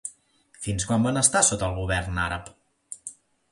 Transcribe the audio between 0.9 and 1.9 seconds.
quan van estar sota el